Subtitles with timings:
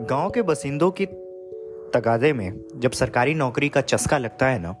[0.00, 1.06] गाँव के बसिंदों की
[1.94, 4.72] तगादे में जब सरकारी नौकरी का चस्का लगता है ना,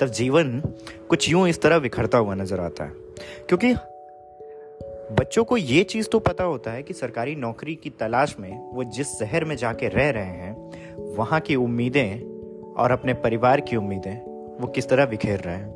[0.00, 0.60] तब जीवन
[1.08, 2.90] कुछ यूँ इस तरह बिखरता हुआ नज़र आता है।
[3.48, 3.74] क्योंकि
[5.14, 8.84] बच्चों को ये चीज़ तो पता होता है कि सरकारी नौकरी की तलाश में वो
[8.84, 10.70] जिस शहर में जाके रह रहे हैं,
[11.16, 12.18] वहाँ की उम्मीदें
[12.74, 14.16] और अपने परिवार की उम्मीदें
[14.60, 15.70] वो किस तरह बिखेर रहे हैं।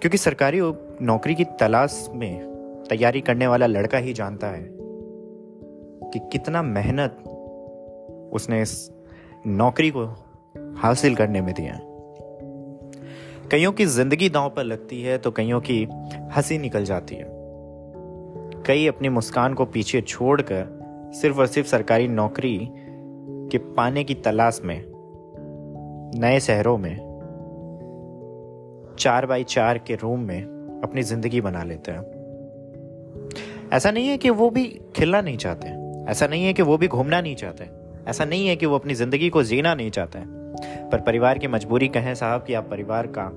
[0.00, 0.60] क्योंकि सरकारी
[1.04, 2.48] नौकरी की तलाश में
[2.90, 4.78] तैयारी करने वाला लड़का ही जानता है
[6.12, 7.27] कि कितना मेहनत
[8.32, 8.92] उसने इस
[9.46, 10.06] नौकरी को
[10.76, 11.80] हासिल करने में दिया।
[13.50, 15.88] कईयों की ज़िंदगी दांव पर लगती है तो कईयों की
[16.36, 17.26] हँसी निकल जाती है।
[18.66, 20.78] कई अपनी मुस्कान को पीछे छोड़कर
[21.14, 22.68] सिर्फ़ और सिर्फ़ सरकारी नौकरी
[23.52, 24.84] के पाने की तलाश में,
[26.20, 26.96] नए शहरों में,
[28.98, 30.42] चार बाई चार के रूम में
[30.84, 32.02] अपनी ज़िंदगी बना लेते हैं।
[33.72, 35.68] ऐसा नहीं है कि वो भी खिलना नहीं चाहते।
[36.10, 37.77] ऐसा नहीं है कि वो भी घूमना नहीं चाहते।
[38.08, 41.48] ऐसा नहीं है कि वो अपनी ज़िंदगी को जीना नहीं चाहते हैं। पर परिवार की
[41.48, 43.30] मजबूरी कहें साहब कि आप परिवार का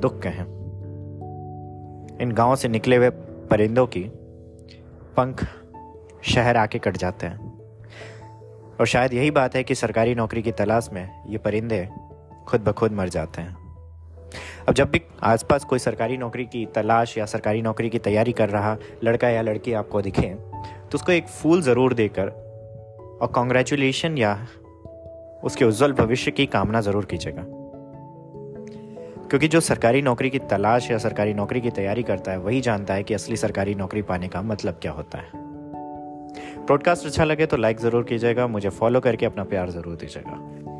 [0.00, 0.44] दुख कहें।
[2.20, 3.10] इन गाँव से निकले हुए
[3.50, 4.04] परिंदों की
[5.16, 5.44] पंख
[6.24, 7.50] शहर आके कट जाते हैं।
[8.80, 11.88] और शायद यही बात है कि सरकारी नौकरी की तलाश में ये परिंदे
[12.46, 13.56] खुद ब खुद मर जाते हैं।
[14.68, 18.48] अब जब भी आसपास कोई सरकारी नौकरी की तलाश या सरकारी नौकरी की तैयारी कर
[18.48, 22.28] रहा लड़का या लड़की आपको दिखे तो उसको एक फूल ज़रूर देकर
[23.22, 24.46] और कॉन्ग्रेचुलेशन या
[25.44, 27.44] उसके उज्जवल भविष्य की कामना ज़रूर कीजिएगा।
[29.28, 32.94] क्योंकि जो सरकारी नौकरी की तलाश या सरकारी नौकरी की तैयारी करता है, वही जानता
[32.94, 35.30] है कि असली सरकारी नौकरी पाने का मतलब क्या होता है।
[36.66, 40.71] प्रॉडकास्ट अच्छा लगे तो लाइक ज़रूर कीजिएगा, मुझे फॉलो करके अपना प्यार ज़रूर दीजिएगा।